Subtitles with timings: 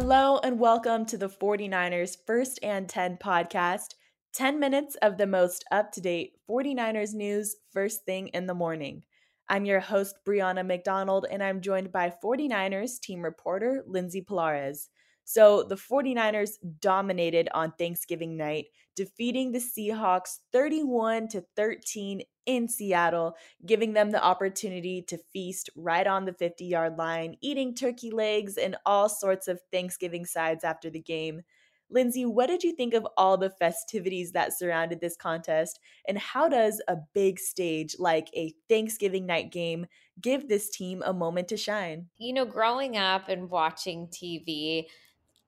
[0.00, 3.94] Hello and welcome to the 49ers First and 10 podcast.
[4.32, 9.02] 10 minutes of the most up to date 49ers news first thing in the morning.
[9.48, 14.88] I'm your host, Brianna McDonald, and I'm joined by 49ers team reporter, Lindsey Pallares.
[15.30, 23.34] So the 49ers dominated on Thanksgiving night, defeating the Seahawks 31 to 13 in Seattle,
[23.66, 28.56] giving them the opportunity to feast right on the 50 yard line, eating turkey legs
[28.56, 31.42] and all sorts of Thanksgiving sides after the game.
[31.90, 35.78] Lindsey, what did you think of all the festivities that surrounded this contest?
[36.06, 39.86] And how does a big stage like a Thanksgiving night game
[40.22, 42.06] give this team a moment to shine?
[42.16, 44.86] You know, growing up and watching TV,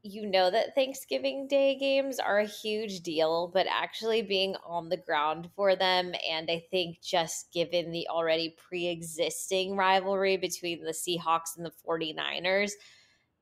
[0.03, 4.97] you know that Thanksgiving Day games are a huge deal, but actually being on the
[4.97, 10.93] ground for them, and I think just given the already pre existing rivalry between the
[10.93, 12.73] Seahawks and the 49ers,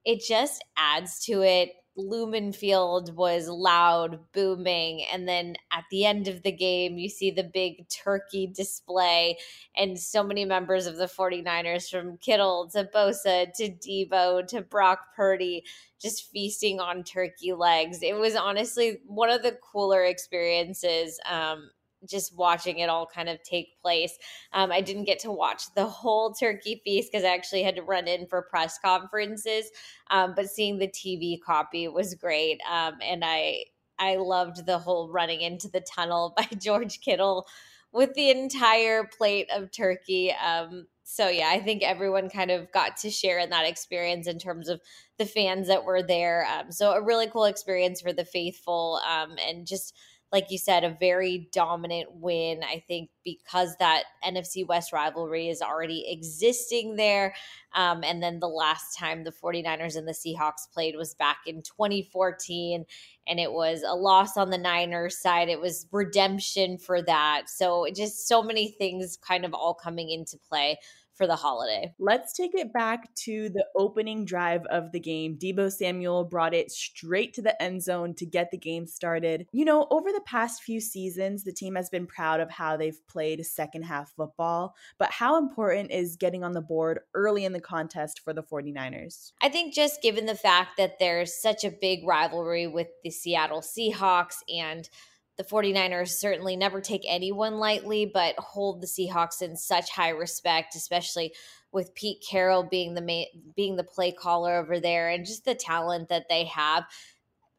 [0.04, 5.04] it just adds to it Lumen Field was loud, booming.
[5.12, 9.36] And then at the end of the game, you see the big turkey display,
[9.76, 15.00] and so many members of the 49ers from Kittle to Bosa to Deebo to Brock
[15.16, 15.64] Purdy
[16.00, 17.98] just feasting on turkey legs.
[18.02, 21.68] It was honestly one of the cooler experiences um,
[22.06, 24.16] just watching it all kind of take place.
[24.52, 27.82] Um, I didn't get to watch the whole turkey feast because I actually had to
[27.82, 29.70] run in for press conferences.
[30.10, 33.64] Um, but seeing the TV copy was great, um, and I
[33.98, 37.46] I loved the whole running into the tunnel by George Kittle
[37.92, 40.32] with the entire plate of turkey.
[40.32, 44.38] Um, so yeah, I think everyone kind of got to share in that experience in
[44.38, 44.80] terms of
[45.16, 46.46] the fans that were there.
[46.46, 49.94] Um, so a really cool experience for the faithful, um, and just
[50.30, 52.60] like you said, a very dominant win.
[52.62, 57.34] I think because that NFC West rivalry is already existing there.
[57.74, 61.62] Um, and then the last time the 49ers and the Seahawks played was back in
[61.62, 62.84] 2014.
[63.26, 65.48] And it was a loss on the Niners side.
[65.48, 67.44] It was redemption for that.
[67.46, 70.78] So just so many things kind of all coming into play
[71.18, 71.92] for the holiday.
[71.98, 75.36] Let's take it back to the opening drive of the game.
[75.36, 79.46] Deebo Samuel brought it straight to the end zone to get the game started.
[79.52, 83.06] You know, over the past few seasons, the team has been proud of how they've
[83.08, 87.60] played second half football, but how important is getting on the board early in the
[87.60, 89.32] contest for the 49ers?
[89.42, 93.60] I think just given the fact that there's such a big rivalry with the Seattle
[93.60, 94.88] Seahawks and
[95.38, 100.74] the 49ers certainly never take anyone lightly, but hold the Seahawks in such high respect,
[100.74, 101.32] especially
[101.70, 105.54] with Pete Carroll being the main, being the play caller over there and just the
[105.54, 106.84] talent that they have.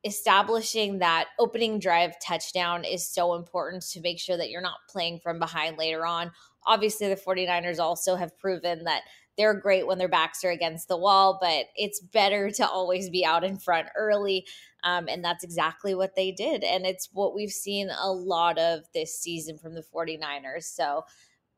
[0.04, 5.20] Establishing that opening drive touchdown is so important to make sure that you're not playing
[5.20, 6.32] from behind later on.
[6.66, 9.04] Obviously, the 49ers also have proven that
[9.38, 13.26] they're great when their backs are against the wall, but it's better to always be
[13.26, 14.46] out in front early.
[14.84, 16.64] Um, and that's exactly what they did.
[16.64, 20.64] And it's what we've seen a lot of this season from the 49ers.
[20.64, 21.04] So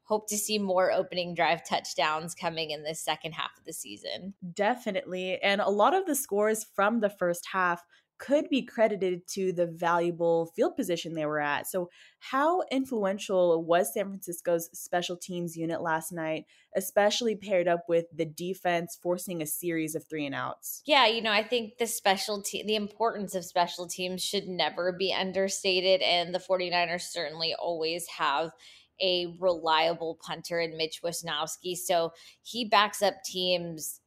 [0.04, 4.34] hope to see more opening drive touchdowns coming in this second half of the season.
[4.54, 5.42] Definitely.
[5.42, 7.84] And a lot of the scores from the first half
[8.22, 11.68] could be credited to the valuable field position they were at.
[11.68, 11.90] So,
[12.20, 16.46] how influential was San Francisco's special teams unit last night,
[16.76, 20.84] especially paired up with the defense forcing a series of three and outs?
[20.86, 24.94] Yeah, you know, I think the special team, the importance of special teams should never
[24.98, 26.02] be understated.
[26.02, 28.52] And the 49ers certainly always have
[29.02, 31.76] a reliable punter in Mitch Wishnowsky.
[31.76, 32.12] So,
[32.44, 34.01] he backs up teams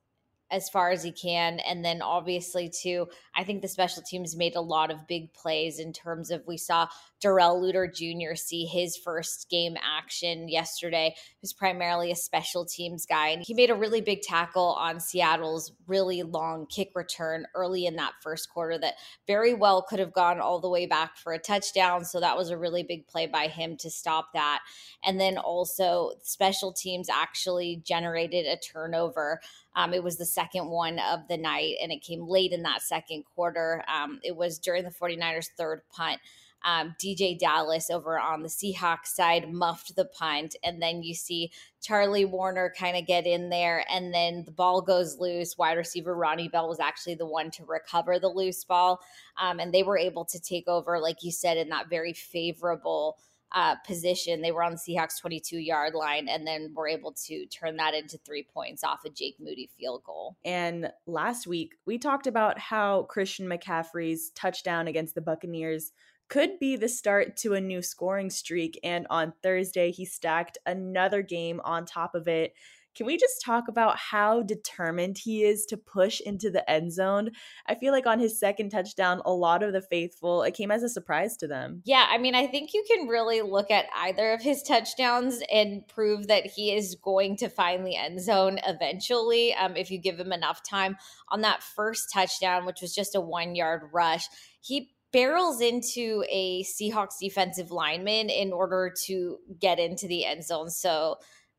[0.55, 1.59] as far as he can.
[1.59, 5.81] And then obviously, too, I think the special teams made a lot of big plays
[5.81, 6.87] in terms of we saw
[7.21, 8.37] Darrell Luter Jr.
[8.37, 13.31] see his first game action yesterday, who's primarily a special teams guy.
[13.31, 17.97] And he made a really big tackle on Seattle's really long kick return early in
[17.97, 18.95] that first quarter that
[19.27, 22.05] very well could have gone all the way back for a touchdown.
[22.05, 24.61] So that was a really big play by him to stop that.
[25.05, 29.41] And then also, special teams actually generated a turnover.
[29.77, 32.83] Um, it was the second one of the night, and it came late in that
[32.83, 33.85] second quarter.
[33.93, 36.21] Um, it was during the 49ers' third punt.
[36.65, 40.57] Um, DeeJay Dallas over on the Seahawks side muffed the punt.
[40.65, 44.81] And then you see Charlie Woerner kind of get in there, and then the ball
[44.81, 45.59] goes loose.
[45.59, 49.01] Wide receiver Ronnie Bell was actually the one to recover the loose ball.
[49.41, 53.19] Um, and they were able to take over, like you said, in that very favorable
[53.55, 54.43] uh, position.
[54.43, 57.95] They were on the Seahawks 22 yard line and then were able to turn that
[57.95, 60.37] into three points off a Jake Moody field goal.
[60.45, 65.93] And last week, we talked about how Christian McCaffrey's touchdown against the Buccaneers
[66.29, 68.79] could be the start to a new scoring streak.
[68.83, 72.55] And on Thursday, he stacked another game on top of it
[72.95, 77.31] can we just talk about how determined he is to push into the end zone?
[77.67, 80.83] I feel like on his second touchdown, a lot of the faithful, it came as
[80.83, 81.83] a surprise to them.
[81.85, 85.87] Yeah, I mean, I think you can really look at either of his touchdowns and
[85.89, 90.19] prove that he is going to find the end zone eventually um, if you give
[90.19, 90.97] him enough time.
[91.31, 94.29] On that first touchdown, which was just a one yard rush,
[94.61, 100.69] he barrels into a Seahawks defensive lineman in order to get into the end zone.
[100.71, 101.19] So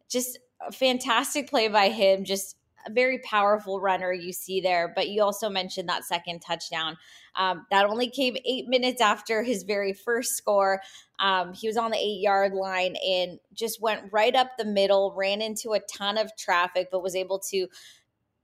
[0.09, 2.57] just a fantastic play by him, just
[2.87, 4.91] a very powerful runner you see there.
[4.95, 6.97] But you also mentioned that second touchdown.
[7.35, 10.81] Um, that only came eight minutes after his very first score.
[11.19, 15.13] Um, he was on the eight yard line and just went right up the middle,
[15.17, 17.67] ran into a ton of traffic, but was able to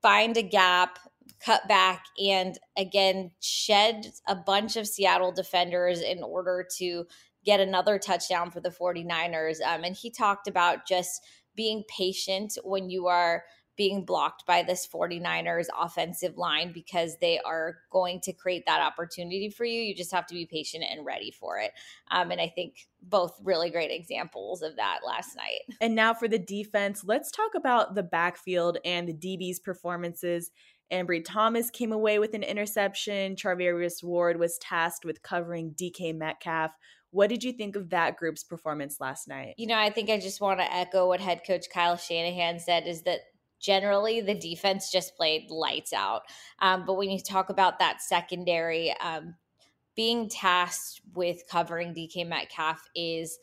[0.01, 0.97] find a gap,
[1.43, 7.05] cut back, and again, shed a bunch of Seattle defenders in order to
[7.43, 9.61] get another touchdown for the 49ers.
[9.61, 11.23] Um, and he talked about just
[11.55, 13.43] being patient when you are
[13.77, 19.49] being blocked by this 49ers offensive line because they are going to create that opportunity
[19.49, 19.81] for you.
[19.81, 21.71] You just have to be patient and ready for it.
[22.11, 25.61] Um, and I think both really great examples of that last night.
[25.79, 30.51] And now for the defense, let's talk about the backfield and the DB's performances.
[30.91, 33.35] Ambry Thomas came away with an interception.
[33.35, 36.71] Charvarius Ward was tasked with covering DK Metcalf.
[37.11, 39.55] What did you think of that group's performance last night?
[39.57, 42.87] You know, I think I just want to echo what head coach Kyle Shanahan said
[42.87, 43.19] is that
[43.59, 46.23] generally the defense just played lights out.
[46.59, 49.35] Um, but when you talk about that secondary, um,
[49.95, 53.37] being tasked with covering DK Metcalf is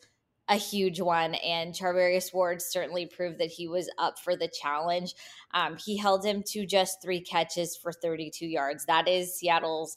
[0.49, 1.35] a huge one.
[1.35, 5.13] And Charvarius Ward certainly proved that he was up for the challenge.
[5.53, 8.85] Um, he held him to just three catches for 32 yards.
[8.85, 9.95] That is Seattle's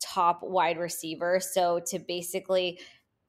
[0.00, 1.40] top wide receiver.
[1.40, 2.78] So to basically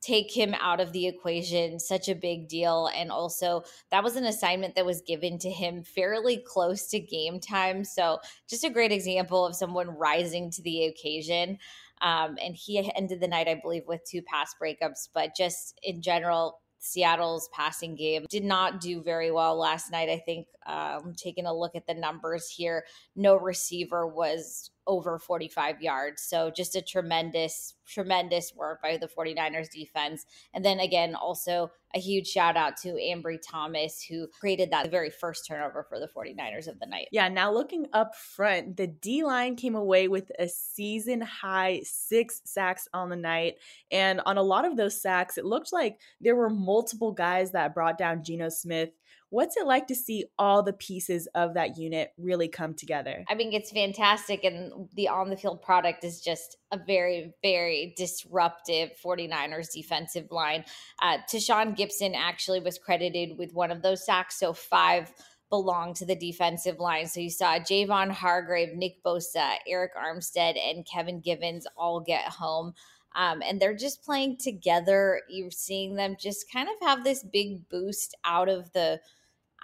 [0.02, 4.26] take him out of the equation such a big deal and also that was an
[4.26, 8.92] assignment that was given to him fairly close to game time so just a great
[8.92, 11.58] example of someone rising to the occasion
[12.02, 16.02] um, and he ended the night i believe with two pass breakups but just in
[16.02, 20.10] general Seattle's passing game did not do very well last night.
[20.10, 22.86] I think um, taking a look at the numbers here,
[23.16, 26.24] no receiver was over 45 yards.
[26.24, 30.26] So just a tremendous, tremendous work by the 49ers defense.
[30.54, 35.10] And then again, also a huge shout out to Ambry Thomas, who created that very
[35.10, 37.08] first turnover for the 49ers of the night.
[37.12, 42.42] Yeah, now looking up front, the D line came away with a season high six
[42.46, 43.56] sacks on the night.
[43.92, 47.74] And on a lot of those sacks, it looked like there were multiple guys that
[47.74, 48.90] brought down Geno Smith.
[49.30, 53.26] What's it like to see all the pieces of that unit really come together?
[53.28, 54.46] I mean, it's fantastic.
[54.46, 60.64] And the on the field product is just a very, very disruptive 49ers defensive line.
[61.02, 64.40] Uh, Tashaun Gipson actually was credited with one of those sacks.
[64.40, 65.14] So five
[65.50, 67.08] belong to the defensive line.
[67.08, 72.74] So you saw Javon Hargrave, Nick Bosa, Arik Armstead, and Kevin Givens all get home.
[73.16, 75.22] Um, and they're just playing together.
[75.28, 79.00] You're seeing them just kind of have this big boost out of the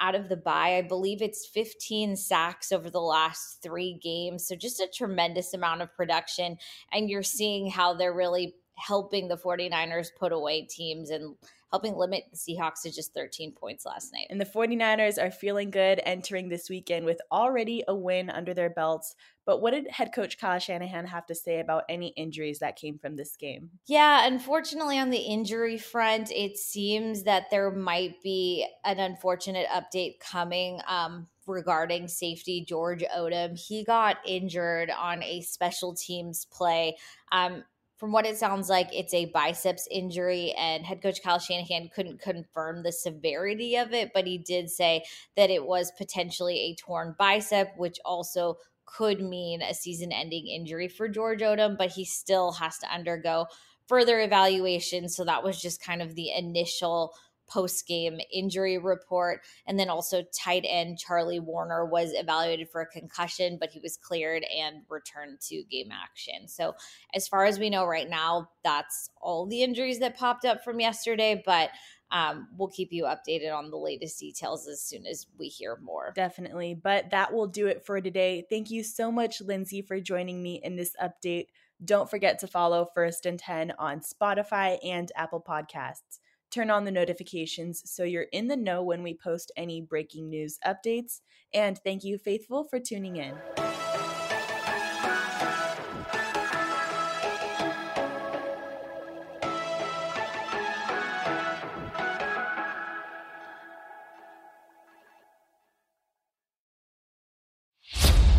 [0.04, 0.76] out of the bye.
[0.76, 4.46] I believe it's 15 sacks over the last three games.
[4.46, 6.58] So just a tremendous amount of production.
[6.92, 8.56] And you're seeing how they're really
[8.86, 11.36] helping the 49ers put away teams and
[11.72, 14.28] helping limit the Seahawks to just 13 points last night.
[14.30, 18.70] And the 49ers are feeling good entering this weekend with already a win under their
[18.70, 19.16] belts.
[19.44, 23.00] But what did head coach Kyle Shanahan have to say about any injuries that came
[23.00, 23.72] from this game?
[23.88, 30.20] Yeah, unfortunately, on the injury front, it seems that there might be an unfortunate update
[30.20, 33.60] coming um, regarding safety George Odom.
[33.60, 36.98] He got injured on a special teams play.
[37.32, 37.64] Um,
[38.04, 42.20] from what it sounds like, it's a biceps injury, and head coach Kyle Shanahan couldn't
[42.20, 45.06] confirm the severity of it, but he did say
[45.38, 50.90] that it was potentially a torn bicep, which also could mean a season ending injury
[50.90, 53.46] for George Odom, but he still has to undergo
[53.88, 55.08] further evaluation.
[55.08, 57.14] So that was just kind of the initial
[57.54, 59.42] post game injury report.
[59.68, 63.98] And then also, tight end Charlie Woerner was evaluated for a concussion, but he was
[63.98, 66.48] cleared and returned to game action.
[66.48, 66.76] So,
[67.14, 70.80] as far as we know right now, that's all the injuries that popped up from
[70.80, 71.42] yesterday.
[71.46, 71.70] But
[72.12, 76.14] um, we'll keep you updated on the latest details as soon as we hear more.
[76.16, 76.76] Definitely.
[76.76, 78.46] But that will do it for today.
[78.50, 81.48] Thank you so much, Lindsey, for joining me in this update.
[81.84, 86.20] Don't forget to follow First and 10 on Spotify and Apple Podcasts
[86.54, 90.60] turn on the notifications so you're in the know when we post any breaking news
[90.66, 91.22] updates.
[91.54, 93.36] And thank you, Faithful, for tuning in.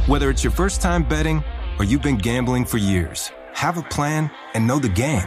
[0.06, 1.42] Whether it's your first time betting
[1.78, 5.26] or you've been gambling for years, have a plan and know the game.